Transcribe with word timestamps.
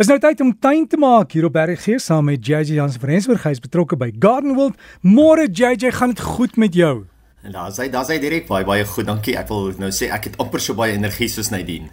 Is 0.00 0.08
nou 0.08 0.14
tyd 0.16 0.40
om 0.40 0.54
tuin 0.56 0.86
te 0.88 0.96
maak 0.96 1.34
hier 1.36 1.44
op 1.44 1.56
RG 1.60 1.98
saam 2.00 2.30
met 2.30 2.46
JJ 2.48 2.78
Jans 2.78 2.94
van 2.96 3.10
Rensburg. 3.10 3.42
Hy 3.44 3.50
is 3.52 3.58
betrokke 3.60 3.98
by 4.00 4.06
Garden 4.16 4.54
World. 4.56 4.78
Môre 5.04 5.44
JJ, 5.44 5.90
gaan 5.92 6.14
dit 6.14 6.22
goed 6.24 6.54
met 6.56 6.72
jou? 6.72 7.02
En 7.44 7.52
daar 7.52 7.74
sê 7.76 7.90
daar 7.92 8.06
sê 8.08 8.16
direk 8.22 8.46
baie 8.48 8.64
baie 8.64 8.86
goed. 8.88 9.04
Dankie. 9.10 9.34
Ek 9.36 9.50
wil 9.52 9.74
nou 9.76 9.90
sê 9.92 10.08
ek 10.08 10.30
het 10.30 10.38
amper 10.40 10.64
so 10.64 10.72
baie 10.78 10.94
energie 10.96 11.28
soos 11.28 11.52
Nadine. 11.52 11.90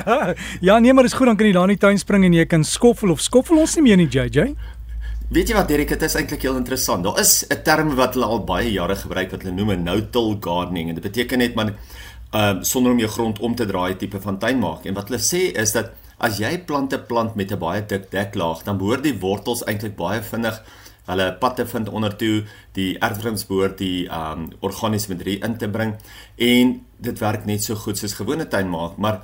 ja, 0.68 0.78
nee, 0.80 0.96
maar 0.96 1.04
dis 1.04 1.18
goed 1.18 1.28
dan 1.28 1.36
kan 1.36 1.50
jy 1.50 1.52
daar 1.58 1.68
in 1.68 1.74
die 1.74 1.82
tuin 1.82 2.00
spring 2.00 2.24
en 2.24 2.38
jy 2.38 2.46
kan 2.48 2.64
skoffel 2.64 3.12
of 3.12 3.20
skoffel 3.20 3.60
ons 3.60 3.76
nie 3.76 3.84
meer 3.90 4.00
nie 4.00 4.08
JJ. 4.08 4.46
Weet 5.28 5.52
jy 5.52 5.58
wat 5.60 5.68
Derek, 5.68 5.92
dit 5.92 6.08
is 6.08 6.16
eintlik 6.16 6.48
heel 6.48 6.56
interessant. 6.56 7.04
Daar 7.04 7.20
is 7.20 7.44
'n 7.50 7.60
term 7.68 7.92
wat 8.00 8.16
hulle 8.16 8.32
al 8.32 8.46
baie 8.48 8.72
jare 8.72 8.96
gebruik 8.96 9.36
wat 9.36 9.44
hulle 9.44 9.52
noem 9.52 9.84
no-till 9.84 10.38
gardening 10.40 10.88
en 10.88 10.96
dit 10.96 11.04
beteken 11.04 11.44
net 11.44 11.52
man 11.52 11.76
ehm 12.32 12.56
uh, 12.56 12.64
sonder 12.64 12.96
om 12.96 12.98
jou 13.04 13.12
grond 13.12 13.44
om 13.44 13.54
te 13.54 13.68
draai 13.68 14.00
tipe 14.00 14.24
van 14.24 14.40
tuin 14.40 14.56
maak. 14.58 14.88
En 14.88 14.94
wat 14.96 15.12
hulle 15.12 15.20
sê 15.20 15.52
is 15.52 15.76
dat 15.76 15.92
As 16.16 16.38
jy 16.40 16.54
plante 16.64 16.96
plant 16.98 17.34
met 17.36 17.52
'n 17.52 17.58
baie 17.58 17.82
dik 17.86 18.10
deklaag, 18.10 18.62
dan 18.64 18.78
behoort 18.78 19.02
die 19.02 19.18
wortels 19.20 19.64
eintlik 19.64 19.96
baie 19.96 20.22
vinnig 20.22 20.62
hulle 21.06 21.36
pad 21.40 21.56
te 21.56 21.66
vind 21.66 21.88
onder 21.88 22.16
toe, 22.16 22.44
die 22.72 22.98
erfrings 22.98 23.46
behoort 23.46 23.78
die 23.78 24.08
um 24.08 24.48
organiese 24.60 25.12
materie 25.12 25.38
in 25.44 25.56
te 25.58 25.68
bring 25.68 25.94
en 26.36 26.86
dit 26.98 27.18
werk 27.18 27.44
net 27.44 27.62
so 27.62 27.74
goed 27.74 27.98
soos 27.98 28.14
gewone 28.14 28.48
tuin 28.48 28.68
maak, 28.68 28.96
maar 28.96 29.20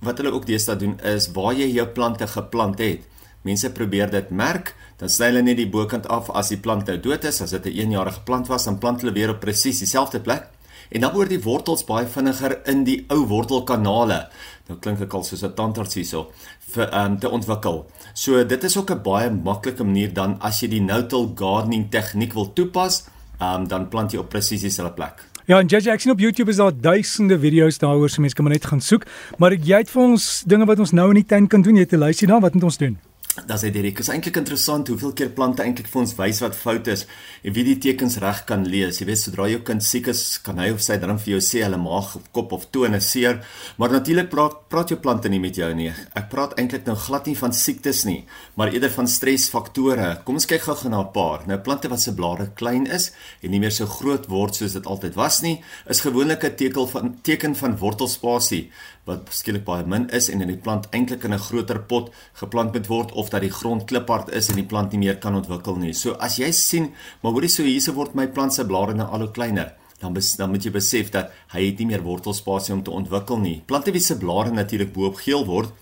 wat 0.00 0.18
hulle 0.18 0.32
ook 0.32 0.46
deesdae 0.46 0.76
doen 0.76 1.00
is 1.00 1.32
waar 1.32 1.54
jy 1.54 1.72
jou 1.72 1.86
plante 1.86 2.26
geplant 2.26 2.78
het. 2.78 3.00
Mense 3.42 3.72
probeer 3.72 4.10
dit 4.10 4.30
merk, 4.30 4.74
dan 4.98 5.08
sny 5.08 5.26
hulle 5.26 5.42
net 5.42 5.56
die 5.56 5.70
bokant 5.70 6.06
af 6.06 6.30
as 6.30 6.48
die 6.48 6.60
plant 6.60 6.86
nou 6.86 7.00
dood 7.00 7.24
is, 7.24 7.40
as 7.40 7.50
dit 7.50 7.66
'n 7.66 7.78
eenjarige 7.78 8.20
plant 8.24 8.48
was, 8.48 8.64
dan 8.64 8.78
plant 8.78 9.00
hulle 9.00 9.12
weer 9.12 9.30
op 9.30 9.40
presies 9.40 9.78
dieselfde 9.78 10.20
plek 10.20 10.50
en 10.90 11.00
dan 11.00 11.14
word 11.14 11.28
die 11.30 11.42
wortels 11.42 11.84
baie 11.84 12.06
vinniger 12.06 12.58
in 12.66 12.84
die 12.84 13.04
ou 13.08 13.26
wortelkanale. 13.26 14.28
Nou 14.68 14.78
klink 14.78 15.00
ek 15.00 15.14
al 15.14 15.24
soos 15.24 15.44
'n 15.44 15.54
tandarts 15.54 15.94
hierso 15.94 16.30
vir 16.74 16.88
ehm 16.92 17.12
um, 17.12 17.18
te 17.18 17.28
ontwikkel. 17.28 17.86
So 18.14 18.44
dit 18.44 18.64
is 18.64 18.76
ook 18.76 18.90
'n 18.90 19.02
baie 19.02 19.30
maklike 19.30 19.84
manier 19.84 20.12
dan 20.12 20.36
as 20.40 20.60
jy 20.60 20.68
die 20.68 20.80
no-till 20.80 21.32
gardening 21.34 21.90
tegniek 21.90 22.34
wil 22.34 22.52
toepas, 22.52 23.08
um, 23.40 23.68
dan 23.68 23.88
plant 23.88 24.12
jy 24.12 24.18
op 24.18 24.28
presies 24.28 24.60
dieselfde 24.60 24.94
plek. 24.94 25.24
Ja, 25.48 25.60
en 25.60 25.66
JJ, 25.66 25.88
ek 25.88 26.00
sien 26.00 26.12
op 26.12 26.20
YouTube 26.20 26.50
is 26.50 26.58
daar 26.60 26.74
duisende 26.76 27.38
video's 27.40 27.78
daaroor, 27.78 28.10
so 28.10 28.20
mense 28.20 28.36
kan 28.36 28.44
maar 28.44 28.52
net 28.52 28.66
gaan 28.66 28.80
soek. 28.80 29.06
Maar 29.38 29.54
jy 29.56 29.78
het 29.78 29.90
vir 29.90 30.02
ons 30.02 30.42
dinge 30.44 30.66
wat 30.68 30.78
ons 30.78 30.92
nou 30.92 31.08
in 31.08 31.22
die 31.22 31.24
tuin 31.24 31.46
kan 31.48 31.62
doen. 31.62 31.76
Jy 31.76 31.86
het 31.88 31.92
'n 31.92 32.04
lysie 32.04 32.28
daar, 32.28 32.40
wat 32.40 32.54
moet 32.54 32.64
ons 32.64 32.76
doen? 32.76 32.98
Dan 33.46 33.58
sê 33.60 33.70
Derek, 33.70 34.00
is 34.00 34.08
eintlik 34.10 34.38
interessant 34.40 34.88
hoeveel 34.88 35.12
keer 35.16 35.30
plante 35.36 35.62
eintlik 35.62 35.88
vir 35.90 36.00
ons 36.00 36.14
wys 36.18 36.40
wat 36.42 36.56
fout 36.56 36.88
is 36.90 37.04
en 37.44 37.54
wie 37.54 37.64
die 37.66 37.76
tekens 37.82 38.16
reg 38.22 38.44
kan 38.48 38.64
lees. 38.66 39.00
Jy 39.00 39.06
weet, 39.10 39.20
sodra 39.20 39.48
jou 39.50 39.60
kind 39.66 39.84
siek 39.84 40.08
is, 40.10 40.22
kan 40.44 40.58
hy 40.62 40.70
of 40.74 40.82
sy 40.84 40.96
dan 41.02 41.20
vir 41.20 41.34
jou 41.34 41.40
sê 41.44 41.62
hulle 41.64 41.78
maag 41.80 42.14
of 42.18 42.26
kop 42.34 42.54
of 42.56 42.66
tone 42.74 43.00
seer, 43.04 43.42
maar 43.76 43.92
natuurlik 43.94 44.30
praat 44.32 44.64
praat 44.72 44.92
jou 44.92 44.98
plante 45.00 45.30
nie 45.30 45.40
met 45.42 45.56
jou 45.56 45.68
nie. 45.76 45.90
Ek 46.18 46.28
praat 46.32 46.56
eintlik 46.60 46.88
nou 46.88 46.96
glad 46.98 47.28
nie 47.28 47.36
van 47.38 47.54
siektes 47.56 48.04
nie, 48.08 48.22
maar 48.56 48.72
eerder 48.72 48.92
van 48.96 49.08
stresfaktore. 49.08 50.10
Kom 50.24 50.40
ons 50.40 50.48
kyk 50.48 50.64
gou-gou 50.66 50.90
na 50.90 51.00
'n 51.00 51.12
paar. 51.12 51.46
Nou 51.46 51.58
plante 51.58 51.88
wat 51.88 52.00
se 52.00 52.14
blare 52.14 52.50
klein 52.54 52.86
is 52.86 53.12
en 53.42 53.50
nie 53.50 53.60
meer 53.60 53.72
so 53.72 53.86
groot 53.86 54.26
word 54.26 54.54
soos 54.54 54.72
dit 54.72 54.86
altyd 54.86 55.14
was 55.14 55.42
nie, 55.42 55.62
is 55.86 56.00
gewoonlik 56.00 56.44
'n 56.44 56.56
teken 56.56 56.88
van 56.88 57.18
teken 57.22 57.54
van 57.54 57.76
wortelspasie 57.76 58.70
wat 59.08 59.30
skielik 59.32 59.64
baie 59.64 59.86
min 59.88 60.06
is 60.14 60.28
en 60.32 60.44
in 60.44 60.52
die 60.52 60.60
plant 60.64 60.88
eintlik 60.96 61.24
in 61.24 61.34
'n 61.34 61.46
groter 61.48 61.80
pot 61.92 62.12
geplant 62.40 62.72
moet 62.72 62.88
word 62.88 63.12
of 63.12 63.27
dat 63.30 63.44
die 63.44 63.52
grond 63.52 63.86
kliphard 63.86 64.30
is 64.34 64.48
en 64.48 64.56
die 64.60 64.66
plant 64.66 64.92
nie 64.92 65.02
meer 65.06 65.18
kan 65.22 65.34
ontwikkel 65.34 65.76
nie. 65.76 65.94
So 65.94 66.16
as 66.18 66.38
jy 66.38 66.50
sien, 66.52 66.92
maar 67.22 67.32
hoorie 67.32 67.50
so 67.52 67.66
hierse 67.66 67.94
word 67.96 68.14
my 68.14 68.26
plant 68.26 68.54
se 68.54 68.66
blare 68.66 68.94
nou 68.94 69.08
al 69.08 69.26
hoe 69.26 69.30
kleiner, 69.30 69.74
dan 70.00 70.14
bes, 70.14 70.36
dan 70.38 70.50
moet 70.50 70.64
jy 70.64 70.72
besef 70.74 71.10
dat 71.10 71.32
hy 71.54 71.66
het 71.66 71.78
nie 71.78 71.88
meer 71.90 72.04
wortelspasie 72.06 72.74
om 72.74 72.82
te 72.82 72.94
ontwikkel 72.94 73.38
nie. 73.42 73.62
Plante 73.66 73.92
wie 73.92 74.02
se 74.02 74.18
blare 74.18 74.50
natuurlik 74.54 74.92
bo-op 74.94 75.18
geel 75.24 75.44
word, 75.46 75.72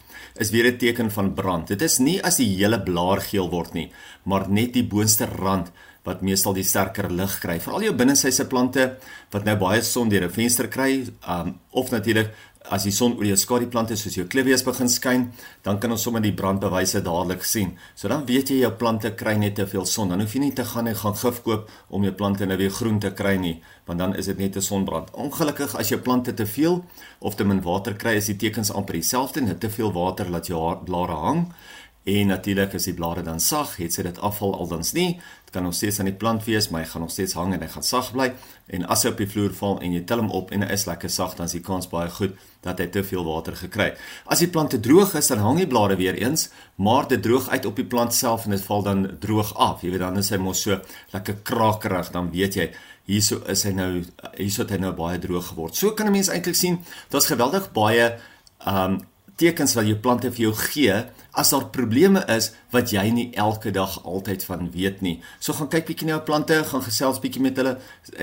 is 0.41 0.51
weer 0.51 0.67
'n 0.71 0.79
teken 0.79 1.11
van 1.11 1.35
brand. 1.35 1.69
Dit 1.69 1.83
is 1.83 1.99
nie 1.99 2.23
as 2.23 2.37
die 2.37 2.57
hele 2.57 2.81
blaar 2.81 3.21
geel 3.21 3.49
word 3.51 3.75
nie, 3.75 3.91
maar 4.25 4.49
net 4.49 4.73
die 4.73 4.85
boonste 4.85 5.27
rand 5.27 5.73
wat 6.07 6.23
meestal 6.23 6.55
die 6.55 6.65
sterker 6.65 7.11
lig 7.11 7.39
kry. 7.43 7.59
Veral 7.61 7.83
jou 7.89 7.95
binnesyse 7.99 8.47
plante 8.49 8.97
wat 9.35 9.45
nou 9.45 9.57
baie 9.61 9.83
son 9.83 10.09
deur 10.09 10.25
'n 10.25 10.31
venster 10.31 10.69
kry, 10.69 11.07
um, 11.29 11.59
of 11.71 11.91
natuurlik 11.91 12.31
as 12.71 12.87
die 12.87 12.95
son 12.95 13.15
oor 13.19 13.27
jou 13.29 13.37
skadu-plante 13.39 13.97
soos 13.99 14.17
jou 14.19 14.27
klivies 14.31 14.65
begin 14.67 14.89
skyn, 14.91 15.27
dan 15.67 15.79
kan 15.83 15.93
ons 15.95 16.03
sommer 16.07 16.23
die 16.25 16.35
brandbewyse 16.37 17.03
dadelik 17.05 17.45
sien. 17.47 17.77
So 17.95 18.09
dan 18.09 18.27
weet 18.27 18.51
jy 18.51 18.61
jou 18.63 18.73
plante 18.79 19.13
kry 19.19 19.37
net 19.39 19.57
te 19.59 19.67
veel 19.67 19.87
son. 19.87 20.09
Dan 20.13 20.21
hoef 20.25 20.35
jy 20.35 20.41
nie 20.47 20.55
te 20.57 20.65
gaan 20.65 20.91
en 20.91 20.99
gaan 20.99 21.17
gif 21.19 21.43
koop 21.47 21.71
om 21.89 22.07
jou 22.07 22.13
plante 22.13 22.47
nou 22.47 22.59
weer 22.59 22.71
groen 22.75 22.99
te 23.03 23.13
kry 23.17 23.37
nie, 23.37 23.63
want 23.87 23.99
dan 24.03 24.17
is 24.17 24.27
dit 24.27 24.39
net 24.39 24.57
'n 24.57 24.63
sonbrand. 24.63 25.11
Ongelukkig 25.15 25.77
as 25.77 25.89
jou 25.89 26.01
plante 26.01 26.35
te 26.35 26.47
veel 26.47 26.85
of 27.21 27.35
te 27.35 27.45
min 27.45 27.63
water 27.63 27.95
kry, 27.95 28.17
is 28.17 28.27
die 28.27 28.37
tekens 28.37 28.71
amper 28.71 28.95
dieselfde. 28.95 29.41
Net 29.41 29.61
te 29.61 29.71
veel 29.71 29.93
water 29.93 30.31
laat 30.31 30.47
jou 30.47 30.77
blare 30.85 31.15
hang. 31.15 31.53
En 32.07 32.31
natuurlik 32.31 32.75
as 32.79 32.87
die 32.87 32.95
blare 32.95 33.23
dan 33.27 33.41
sag, 33.43 33.77
het 33.77 33.93
sy 33.93 34.05
dit 34.07 34.19
afval 34.23 34.55
aldans 34.55 34.93
nie 34.95 35.17
kan 35.57 35.65
nog 35.65 35.75
steeds 35.75 35.99
aan 35.99 36.11
die 36.11 36.17
plant 36.21 36.45
wees, 36.45 36.69
maar 36.69 36.83
hy 36.85 36.89
gaan 36.91 37.01
nog 37.07 37.11
steeds 37.11 37.33
hang 37.39 37.55
en 37.57 37.63
hy 37.65 37.69
gaan 37.73 37.85
sag 37.87 38.11
bly. 38.13 38.27
En 38.77 38.85
as 38.93 39.07
hy 39.07 39.13
op 39.15 39.21
die 39.23 39.29
vloer 39.31 39.55
val 39.57 39.79
en 39.81 39.95
jy 39.97 40.03
tel 40.09 40.21
hom 40.21 40.29
op 40.37 40.51
en 40.53 40.67
hy 40.67 40.75
is 40.75 40.85
lekker 40.89 41.13
sag, 41.13 41.33
dan 41.39 41.49
is 41.49 41.55
die 41.57 41.63
kans 41.65 41.89
baie 41.89 42.11
goed 42.13 42.35
dat 42.67 42.83
hy 42.83 42.89
te 42.93 43.01
veel 43.07 43.25
water 43.25 43.57
gekry 43.57 43.87
het. 43.93 44.03
As 44.29 44.43
die 44.45 44.51
plant 44.53 44.75
te 44.75 44.81
droog 44.85 45.15
is, 45.17 45.31
dan 45.33 45.41
hang 45.41 45.63
die 45.63 45.69
blare 45.71 45.97
weer 45.97 46.19
eens, 46.21 46.51
maar 46.83 47.09
dit 47.09 47.25
droog 47.25 47.49
uit 47.55 47.71
op 47.71 47.81
die 47.81 47.87
plant 47.89 48.13
self 48.13 48.45
en 48.45 48.57
dit 48.57 48.69
val 48.69 48.85
dan 48.85 49.07
droog 49.23 49.55
af. 49.55 49.87
Jy 49.87 49.95
weet 49.95 50.05
dan 50.05 50.21
is 50.21 50.31
hy 50.35 50.43
mos 50.45 50.61
so 50.67 50.77
lekker 51.15 51.41
krakerig, 51.47 52.13
dan 52.13 52.29
weet 52.35 52.61
jy 52.61 52.71
hierso 53.09 53.41
is 53.49 53.65
hy 53.65 53.73
nou 53.79 53.91
hierso 54.37 54.67
het 54.67 54.77
hy 54.77 54.83
nou 54.83 54.93
baie 54.99 55.17
droog 55.23 55.55
geword. 55.55 55.79
So 55.79 55.97
kan 55.97 56.07
'n 56.07 56.13
mens 56.13 56.29
eintlik 56.29 56.59
sien, 56.59 56.83
daar's 57.09 57.33
geweldig 57.33 57.73
baie 57.73 58.19
um 58.67 59.01
tekens 59.37 59.75
wat 59.77 59.87
jou 59.89 59.97
plante 60.01 60.31
vir 60.33 60.49
jou 60.49 60.55
gee 60.57 61.05
as 61.37 61.51
daar 61.53 61.67
probleme 61.69 62.23
is 62.33 62.49
wat 62.73 62.93
jy 62.95 63.05
nie 63.13 63.27
elke 63.37 63.71
dag 63.75 63.99
altyd 64.09 64.45
van 64.49 64.71
weet 64.73 65.03
nie. 65.05 65.19
So 65.39 65.53
gaan 65.57 65.69
kyk 65.73 65.85
bietjie 65.91 66.09
na 66.09 66.15
jou 66.17 66.23
plante, 66.31 66.57
gaan 66.65 66.85
gesels 66.85 67.21
bietjie 67.21 67.43
met 67.45 67.59
hulle 67.61 67.75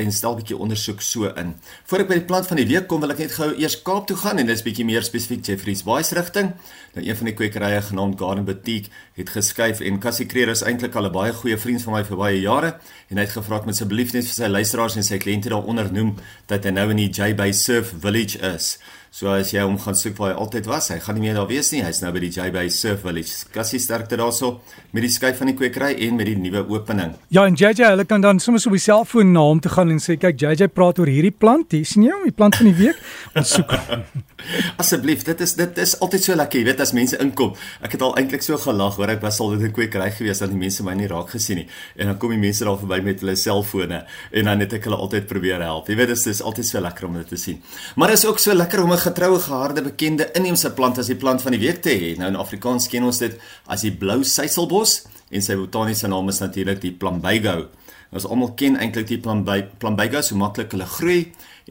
en 0.01 0.13
stel 0.13 0.38
bietjie 0.40 0.57
ondersoek 0.57 1.03
so 1.06 1.29
in. 1.38 1.53
Voor 1.90 2.03
ek 2.03 2.09
by 2.09 2.18
die 2.18 2.25
plant 2.29 2.50
van 2.50 2.57
die 2.57 2.66
week 2.69 2.88
kom, 2.90 3.03
wil 3.06 3.13
ek 3.13 3.22
net 3.22 3.35
gou 3.38 3.51
eers 3.53 3.78
Kaap 3.85 4.07
toe 4.09 4.18
gaan 4.18 4.41
en 4.41 4.50
dis 4.50 4.66
bietjie 4.66 4.85
meer 4.88 5.06
spesifiek 5.06 5.46
Jeffreys 5.46 5.85
Bay 5.85 6.01
se 6.03 6.18
rigting. 6.18 6.53
Nou 6.97 7.06
een 7.06 7.19
van 7.22 7.30
die 7.30 7.35
kwekerye 7.38 7.84
genaamd 7.90 8.18
Garden 8.18 8.50
Boutique 8.50 8.90
het 9.18 9.30
geskuif 9.34 9.81
en 9.85 10.01
Cassie 10.01 10.28
Creer 10.30 10.50
is 10.53 10.66
eintlik 10.66 10.97
al 10.97 11.06
'n 11.09 11.13
baie 11.13 11.34
goeie 11.34 11.57
vriend 11.57 11.81
van 11.85 11.94
my 11.94 12.03
vir 12.03 12.18
baie 12.18 12.41
jare 12.41 12.80
en 13.09 13.18
hy 13.18 13.24
het 13.24 13.38
gevra 13.38 13.57
ek 13.57 13.66
moet 13.66 13.78
asseblief 13.78 14.13
net 14.13 14.25
vir 14.25 14.34
sy 14.34 14.47
luisteraars 14.47 14.95
en 14.95 15.03
sy 15.03 15.18
kliënte 15.18 15.50
daaronder 15.50 15.91
noem 15.91 16.16
dat 16.47 16.66
hy 16.66 16.72
nou 16.72 16.90
in 16.90 16.97
die 16.97 17.09
J 17.09 17.35
Bay 17.35 17.53
Surf 17.53 17.94
Village 18.01 18.40
is. 18.40 18.80
So 19.13 19.29
as 19.29 19.51
jy 19.53 19.62
hom 19.62 19.75
gaan 19.78 19.94
soek 19.94 20.16
waar 20.18 20.31
hy 20.31 20.38
altyd 20.41 20.66
was, 20.66 20.88
hy 20.90 20.96
gaan 21.06 21.19
nie 21.19 21.28
meer 21.28 21.35
daar 21.38 21.46
wees 21.46 21.68
nie. 21.69 21.84
Hy's 21.85 22.00
nou 22.01 22.09
by 22.16 22.24
die 22.24 22.31
JB 22.34 22.63
Surf 22.74 23.03
Village. 23.06 23.44
Kassie 23.53 23.78
sterkte 23.78 24.18
daarso 24.18 24.56
met 24.90 25.06
die 25.06 25.12
skuif 25.13 25.38
van 25.38 25.51
die 25.51 25.53
kwekery 25.59 25.91
en 26.07 26.18
met 26.18 26.31
die 26.31 26.34
nuwe 26.41 26.63
opening. 26.74 27.12
Ja, 27.29 27.44
en 27.46 27.53
JJ, 27.53 27.91
hulle 27.91 28.07
kan 28.09 28.25
dan 28.25 28.41
sommer 28.41 28.63
op 28.66 28.74
die 28.74 28.81
selfoon 28.81 29.29
na 29.35 29.44
hom 29.46 29.62
toe 29.62 29.69
gaan 29.75 29.94
en 29.94 30.01
sê 30.01 30.18
kyk 30.18 30.41
JJ 30.41 30.72
praat 30.74 30.97
oor 30.97 31.12
hierdie 31.13 31.29
plant. 31.29 31.78
Hier 31.78 31.85
sien 31.85 32.07
jy 32.07 32.16
hom, 32.16 32.25
die 32.25 32.34
plant 32.34 32.57
van 32.57 32.72
die 32.72 32.74
week. 32.79 33.03
Ons 33.38 33.53
soek 33.59 33.75
hom. 33.78 34.01
Asseblief, 34.81 35.22
dit 35.28 35.44
is 35.45 35.53
dit 35.62 35.78
is 35.85 35.94
altyd 36.03 36.25
so 36.25 36.35
lekker, 36.35 36.63
jy 36.63 36.68
weet 36.72 36.81
as 36.84 36.95
mense 36.97 37.19
inkom. 37.22 37.53
Ek 37.85 37.94
het 37.94 38.01
al 38.03 38.18
eintlik 38.19 38.44
so 38.44 38.57
gelag 38.59 38.97
hoor 38.97 39.13
ek 39.13 39.22
was 39.24 39.38
al 39.44 39.53
dit 39.53 39.69
'n 39.69 39.75
kwekery 39.78 40.09
gewees 40.18 40.41
dat 40.41 40.50
die 40.50 40.59
mense 40.59 40.84
my 40.84 40.97
nie 40.97 41.07
raak 41.07 41.30
gesien 41.31 41.62
nie. 41.62 41.68
En 41.95 42.12
dan 42.12 42.18
kom 42.18 42.34
die 42.34 42.41
mense 42.41 42.66
daar 42.66 42.81
verby 42.81 43.00
met 43.06 43.22
hulle 43.22 43.38
selfone 43.38 44.03
en 44.31 44.45
dan 44.50 44.59
het 44.59 44.74
ek 44.74 44.90
hulle 44.90 44.97
altyd 44.97 45.28
probeer 45.30 45.62
help. 45.62 45.88
Jy 45.88 45.95
weet 45.95 46.07
dit 46.07 46.28
is 46.34 46.41
altyd 46.41 46.66
so 46.66 46.81
lekker 46.81 47.07
om 47.07 47.13
dit 47.13 47.28
te 47.28 47.38
sien. 47.38 47.62
Maar 47.95 48.12
is 48.12 48.25
ook 48.25 48.40
so 48.40 48.53
lekker 48.53 48.84
om 48.84 48.91
'n 48.91 49.03
getroue 49.03 49.40
geharde 49.44 49.84
bekende 49.86 50.30
inheemse 50.38 50.72
plant 50.78 51.00
as 51.02 51.09
die 51.12 51.19
plant 51.19 51.44
van 51.44 51.56
die 51.56 51.62
week 51.62 51.81
te 51.84 51.94
hê. 51.94 52.14
Nou 52.19 52.30
in 52.31 52.40
Afrikaans 52.40 52.90
ken 52.91 53.06
ons 53.08 53.19
dit 53.24 53.36
as 53.72 53.84
die 53.86 53.91
blou 53.91 54.22
suiselbos 54.24 55.02
en 55.34 55.44
sy 55.44 55.58
botaniese 55.59 56.09
naam 56.12 56.31
is 56.31 56.41
natuurlik 56.44 56.81
die 56.84 56.94
plumbago. 56.96 57.56
Nou, 57.63 58.19
ons 58.19 58.28
almal 58.30 58.53
ken 58.59 58.78
eintlik 58.78 59.09
die 59.09 59.19
plumbago 59.19 60.22
so 60.22 60.38
maklik 60.40 60.75
hulle 60.75 60.88
groei 60.90 61.19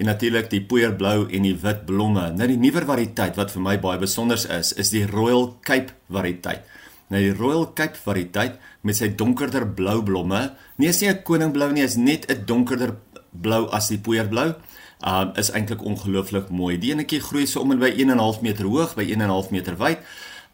en 0.00 0.09
natuurlik 0.09 0.48
die 0.50 0.62
poeierblou 0.66 1.28
en 1.28 1.47
die 1.47 1.56
wit 1.62 1.84
blomme. 1.88 2.28
Nou 2.37 2.48
die 2.50 2.60
nuwer 2.60 2.87
variëteit 2.88 3.38
wat 3.38 3.53
vir 3.54 3.65
my 3.65 3.76
baie 3.82 4.00
besonder 4.03 4.41
is, 4.59 4.72
is 4.72 4.92
die 4.94 5.04
Royal 5.09 5.53
Cape 5.66 5.94
variëteit. 6.12 6.66
Nou 7.12 7.21
die 7.21 7.34
Royal 7.37 7.66
Cape 7.77 8.01
variëteit 8.01 8.59
met 8.89 8.98
sy 8.98 9.12
donkerder 9.18 9.66
blou 9.77 10.01
blomme, 10.03 10.42
nie 10.80 10.89
is 10.89 11.01
nie 11.03 11.10
'n 11.10 11.22
koningblou 11.22 11.72
nie, 11.72 11.84
is 11.84 11.97
net 11.97 12.27
'n 12.30 12.45
donkerder 12.47 12.97
blou 13.33 13.67
as 13.73 13.89
die 13.89 13.99
poeierblou 13.99 14.53
um, 15.07 15.33
is 15.41 15.51
eintlik 15.51 15.83
ongelooflik 15.84 16.51
mooi. 16.51 16.77
Die 16.79 16.93
enetjie 16.93 17.23
groei 17.25 17.47
so 17.47 17.65
om 17.65 17.75
en 17.75 17.83
by 17.83 17.93
1.5 17.97 18.45
meter 18.45 18.69
hoog, 18.69 18.95
by 18.99 19.07
1.5 19.09 19.51
meter 19.55 19.79
wyd, 19.81 20.05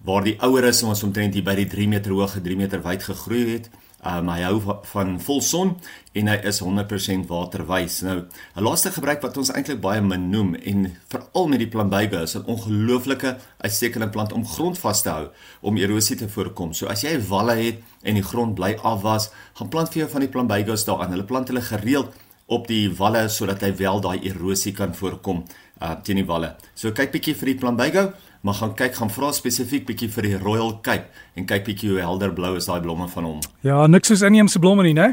waar 0.07 0.25
die 0.25 0.39
ouer 0.47 0.71
is 0.71 0.83
ons 0.87 1.03
omtrent 1.07 1.35
hier 1.35 1.47
by 1.47 1.57
die 1.59 1.69
3 1.69 1.89
meter 1.91 2.15
hoog, 2.15 2.39
3 2.43 2.57
meter 2.59 2.83
wyd 2.85 3.07
gegroei 3.07 3.45
het. 3.57 3.71
Um, 4.07 4.29
hy 4.31 4.45
hou 4.45 4.61
van 4.93 5.17
vol 5.19 5.41
son 5.43 5.73
en 6.15 6.29
hy 6.31 6.37
is 6.47 6.61
100% 6.63 7.27
waterwys. 7.27 7.97
Nou, 8.07 8.21
'n 8.55 8.63
laaste 8.63 8.93
gebruik 8.95 9.23
wat 9.27 9.37
ons 9.37 9.51
eintlik 9.51 9.81
baie 9.83 10.01
min 10.01 10.31
noem 10.31 10.55
en 10.55 10.95
veral 11.11 11.49
met 11.49 11.59
die 11.59 11.67
plumbago 11.67 12.23
is 12.23 12.37
'n 12.37 12.47
ongelooflike 12.47 13.37
uitstekende 13.59 14.09
plant 14.09 14.33
om 14.33 14.47
grond 14.47 14.79
vas 14.79 15.03
te 15.03 15.11
hou 15.11 15.29
om 15.61 15.77
erosie 15.77 16.17
te 16.17 16.29
voorkom. 16.29 16.73
So 16.75 16.87
as 16.87 17.03
jy 17.03 17.19
walle 17.29 17.57
het 17.57 17.83
en 18.03 18.15
die 18.15 18.23
grond 18.23 18.55
bly 18.55 18.79
afwas, 18.83 19.31
gaan 19.55 19.69
plant 19.69 19.89
vir 19.89 19.99
jou 20.03 20.11
van 20.11 20.21
die 20.21 20.31
plumbagos 20.31 20.85
daaraan. 20.85 21.11
Hulle 21.11 21.25
plant 21.25 21.49
hulle 21.49 21.61
gereeld 21.61 22.15
op 22.49 22.69
die 22.69 22.89
walle 22.97 23.27
sodat 23.29 23.63
hy 23.65 23.73
wel 23.77 24.01
daai 24.05 24.19
erosie 24.31 24.73
kan 24.77 24.95
voorkom 24.97 25.45
uh 25.83 25.95
teen 26.03 26.19
die 26.19 26.27
walle. 26.27 26.55
So 26.75 26.91
kyk 26.97 27.13
bietjie 27.15 27.37
vir 27.39 27.53
die 27.53 27.59
plumbago, 27.61 28.09
maar 28.43 28.59
gaan 28.59 28.75
kyk 28.79 28.97
gaan 28.99 29.13
vra 29.13 29.31
spesifiek 29.37 29.87
bietjie 29.87 30.09
vir 30.15 30.27
die 30.31 30.37
Royal 30.41 30.79
Cape 30.83 31.13
en 31.37 31.47
kyk 31.47 31.67
bietjie 31.69 31.93
hoe 31.93 32.03
helder 32.03 32.33
blou 32.35 32.57
is 32.59 32.67
daai 32.67 32.81
blomme 32.83 33.09
van 33.13 33.29
hom. 33.29 33.41
Ja, 33.67 33.87
niks 33.87 34.11
soos 34.11 34.25
inheemse 34.27 34.59
blomme 34.63 34.87
nie, 34.87 34.97
né? 34.97 35.13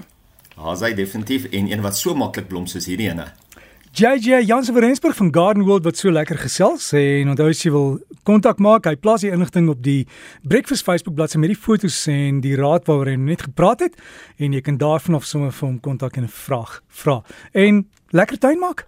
Daar's 0.55 0.81
hy 0.85 0.93
definitief 0.95 1.49
en 1.51 1.67
een 1.71 1.83
wat 1.83 1.97
so 1.99 2.15
maklik 2.15 2.47
blom 2.47 2.67
soos 2.71 2.87
hierdie 2.87 3.09
ene. 3.11 3.27
JJ 3.95 4.43
Jansen 4.43 4.73
van 4.73 4.83
Rensburg 4.83 5.15
van 5.15 5.33
Garden 5.33 5.63
World 5.63 5.83
wat 5.83 5.97
so 5.97 6.11
lekker 6.11 6.35
gesels 6.37 6.89
en 6.91 7.29
onthou 7.31 7.45
as 7.47 7.61
jy 7.63 7.69
wil 7.71 7.93
kontak 8.27 8.59
maak, 8.59 8.89
hy 8.89 8.97
plaas 8.99 9.23
die 9.23 9.29
inligting 9.31 9.69
op 9.71 9.79
die 9.85 10.01
Breakfast 10.43 10.83
Facebook 10.83 11.15
bladsy 11.15 11.39
met 11.39 11.53
die 11.53 11.55
fotos 11.55 12.01
en 12.11 12.41
die 12.43 12.57
raad 12.59 12.89
waaroor 12.89 13.13
hy 13.13 13.15
net 13.15 13.45
gepraat 13.47 13.85
het 13.85 13.95
en 14.35 14.51
jy 14.51 14.59
kan 14.65 14.81
daarvan 14.81 15.15
af 15.15 15.23
sommer 15.29 15.55
vir 15.55 15.69
hom 15.69 15.79
kontak 15.79 16.19
en 16.19 16.27
'n 16.27 16.35
vraag 16.43 16.81
vra. 16.89 17.21
En 17.53 17.87
lekker 18.11 18.37
tuin 18.37 18.59
maak. 18.59 18.85